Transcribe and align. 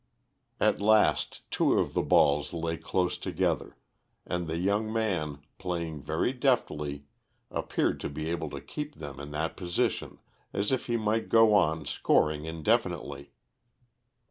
At 0.59 0.81
last 0.81 1.43
two 1.51 1.77
of 1.77 1.93
the 1.93 2.01
balls 2.01 2.53
lay 2.53 2.75
close 2.75 3.19
together, 3.19 3.77
and 4.25 4.47
the 4.47 4.57
young 4.57 4.91
man, 4.91 5.43
playing 5.59 6.01
very 6.01 6.33
deftly, 6.33 7.05
appeared 7.51 7.99
to 7.99 8.09
be 8.09 8.27
able 8.31 8.49
to 8.49 8.61
keep 8.61 8.95
them 8.95 9.19
in 9.19 9.29
that 9.29 9.55
position 9.55 10.17
as 10.53 10.71
if 10.71 10.87
he 10.87 10.97
might 10.97 11.29
go 11.29 11.53
on 11.53 11.85
scoring 11.85 12.45
indefinitely. 12.45 13.29